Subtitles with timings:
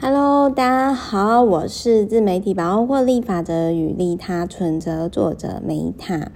[0.00, 6.32] Hello，大家好，我是自媒体保护获利法则与利他存折作者梅塔。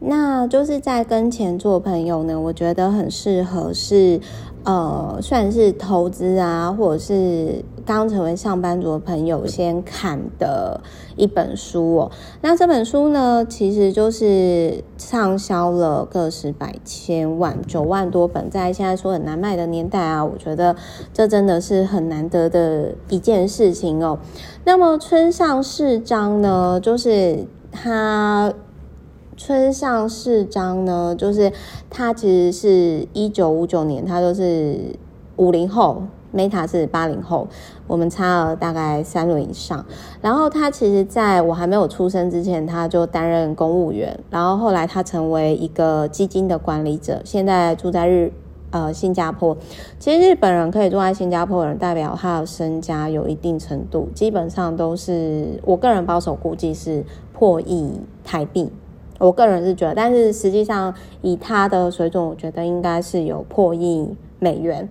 [0.00, 4.20] 那就是在跟钱做朋友呢，我觉得很适合是
[4.64, 10.80] 呃，算是投资啊，或者是刚成为上班族的朋友先看的
[11.16, 12.10] 一本书哦。
[12.42, 20.76] 那这本书呢，其实就是畅销了个十百千万九万多本，在现在说很难卖的年代啊，我觉得
[21.12, 24.18] 这真的是很难得的一件事情哦。
[24.64, 28.52] 那么村上市章呢，就是他。
[29.38, 31.52] 村上市章呢，就是
[31.88, 34.76] 他其实是一九五九年，他就是
[35.36, 36.02] 五零后
[36.34, 37.46] ，Meta 是八零后，
[37.86, 39.86] 我们差了大概三轮以上。
[40.20, 48.32] 然后他其实在我还没有出生之前，他就担任公务员，然后后来他成为一个基金的管理者，现在住在日
[48.72, 49.56] 呃新加坡。
[50.00, 57.92] 其实日本人可以住在新加坡人，代表他的身家有一定程度，基本上都是我个人保守估计是破亿
[58.24, 58.72] 台币。
[59.18, 64.88] 我个人是觉得，但是实际上以他的水准，我觉得应该是有破亿美元。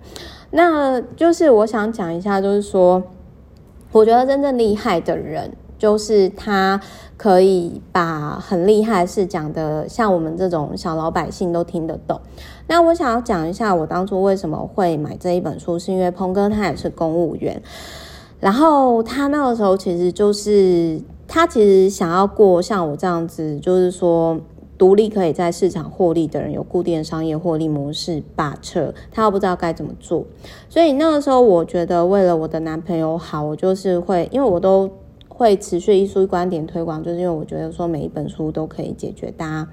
[0.50, 3.02] 那就是我想讲一下，就是说，
[3.90, 6.78] 我觉得真正厉害的人，就是他
[7.16, 12.20] 可以把很厉害的事讲的像我们这种小老百姓都听得懂。
[12.66, 17.62] 那我想要讲一下，我当初为什么会买这一本书，是因为鹏哥他也是公务员，
[18.40, 21.00] 然后他那个时候其实就是。
[21.28, 24.40] 他其实想要过像我这样子，就是说
[24.78, 30.24] 独立可以在市场获利的人，有固定商业获利模式霸车，他又不知道该怎么做。
[30.68, 34.90] 所以那个时候，我觉得为了我的男朋友好，我就是会，因为我都
[35.28, 39.68] 会持续一书观点推广，就是因为我觉得说每一本书都可以解决大家。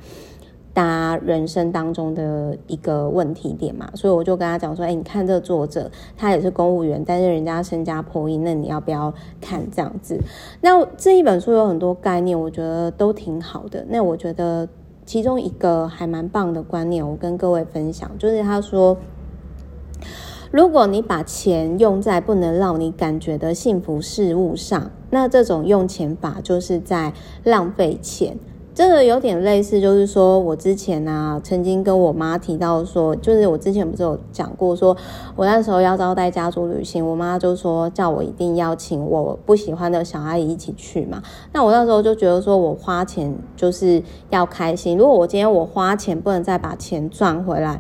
[0.76, 10.20] 大家人生当中的一个问题点嘛，所以我就跟他讲说：“哎，你看这个作者，他也是公务员，但是人家身家破亿，那你要不要看这样子？”
[10.60, 13.86] 那这一本书有很多概念，我觉得都挺好的。
[13.88, 14.68] 那我觉得
[15.06, 18.98] 其中一个还蛮棒的观念，我跟各位分享，就是他说
[20.52, 27.14] ：“如果你把钱用在不能让你感觉的幸福事物上，那这种用钱法就是在
[27.46, 28.38] 浪费钱。”
[28.76, 34.96] 这个有点类似，就是说我之前啊，曾经跟我妈提到说，就是我之前不是有讲过，说
[35.38, 41.24] 我那时候要招待家族旅行，我妈就说叫我一定要请我不喜欢的小阿姨一起去嘛。
[41.54, 47.80] 那我那时候就觉得说我花钱就是要开心，如果我今天我花钱不能再把钱赚回来，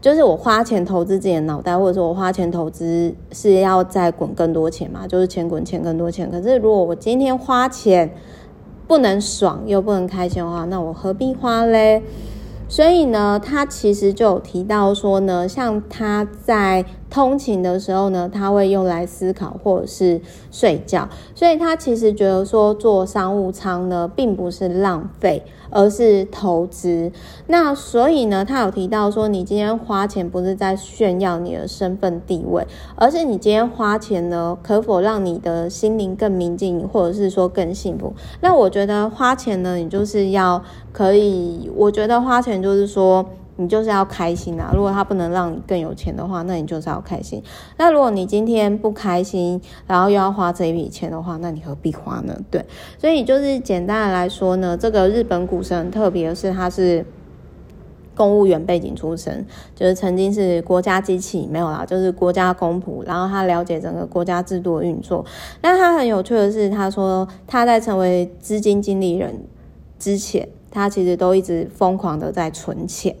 [0.00, 6.28] 就是我花钱投资自己的脑袋，或者说我花钱投资是要再滚更多钱嘛，就是钱滚钱更多钱。
[6.28, 8.12] 可是如果我今天花钱，
[8.86, 12.02] 不能爽又不能开心的话，那我何必花嘞？
[12.68, 20.18] 所以呢，他其实就有提到说呢，像他在通勤的时候呢，他会用来思考或者是
[20.50, 25.42] 睡觉，所以他其实觉得说坐商务舱呢，并不是浪费。
[25.74, 27.10] 而是投资，
[27.46, 38.12] 那所以呢，他有提到说，你今天花钱不是在炫耀你的身份地位，而是你今天花钱呢，可否让你的心灵更明净，或者是说更幸福？
[38.42, 40.62] 那我觉得花钱呢，你就是要
[40.92, 43.24] 可以，我觉得花钱就是说。
[43.56, 44.72] 你就是要开心啊！
[44.74, 47.42] 如果他不能让你更有钱的话，那你就是要开心。
[47.76, 52.34] 那如果你今天不开心，然后又要花这一笔钱的话，那你何必花呢？
[52.50, 52.64] 对，
[52.98, 57.04] 所以就是简单的来说呢，这个日本股神特别是，他是
[58.14, 65.24] 公务员背景出身，就是曾经是国家机器没有啦，就是国家公仆，然后他了解整个国家制度的运作。
[65.60, 69.44] 但他很有趣的是，他说他在成为资金经理人
[69.98, 73.14] 之前，他其实都一直疯狂的在存钱。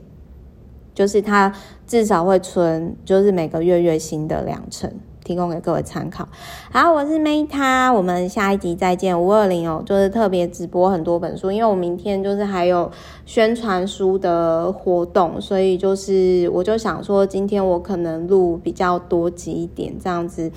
[0.94, 1.52] 就是他
[1.86, 4.92] 至少会存，就是每个月月薪的两成，
[5.24, 6.28] 提供给各位参考。
[6.70, 9.20] 好，我是 Meta，我们下一集再见。
[9.20, 12.90] 五二零哦，就是特别直播很多本书，因为我明天就是还有
[13.24, 20.50] 宣传书的活动，所以就是我就想说，今天我可能录比较多集一点，这样子。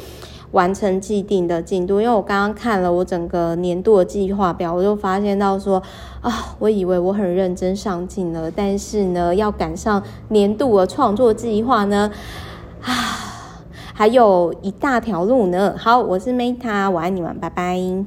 [0.52, 5.82] 完成既定的进度，因为我刚刚看了我整个年度的计划表，我就发现到说
[6.22, 12.12] 啊，我以为我很认真上进了，但是呢，要赶上年度的创作计划呢，
[12.82, 12.92] 啊，
[13.94, 15.76] 还有一大条路呢。
[15.78, 18.03] 好，我是 Meta，我爱你们，拜拜。